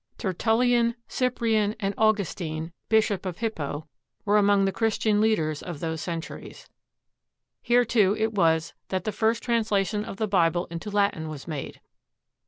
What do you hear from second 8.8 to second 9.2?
that the